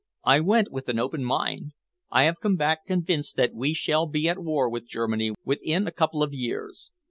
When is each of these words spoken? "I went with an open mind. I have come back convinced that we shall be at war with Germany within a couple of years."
"I 0.23 0.39
went 0.39 0.71
with 0.71 0.89
an 0.89 0.97
open 0.97 1.23
mind. 1.23 1.73
I 2.09 2.23
have 2.23 2.39
come 2.41 2.55
back 2.55 2.87
convinced 2.87 3.35
that 3.35 3.53
we 3.53 3.75
shall 3.75 4.07
be 4.07 4.27
at 4.27 4.39
war 4.39 4.67
with 4.67 4.87
Germany 4.87 5.33
within 5.45 5.85
a 5.85 5.91
couple 5.91 6.23
of 6.23 6.33
years." 6.33 6.89